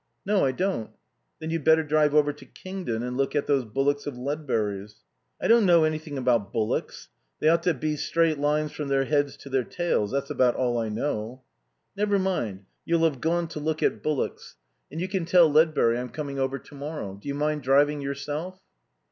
[0.25, 0.89] "No, I don't."
[1.39, 5.03] "Then you'd better drive over to Kingden and look at those bullocks of Ledbury's."
[5.39, 7.09] "I don't know anything about bullocks.
[7.39, 10.09] They ought to be straight lines from their heads to their tails.
[10.09, 11.43] That's about all I know."
[11.95, 14.55] "Never mind, you'll have gone to look at bullocks.
[14.91, 17.19] And you can tell Ledbury I'm coming over to morrow.
[17.21, 18.59] Do you mind driving yourself?"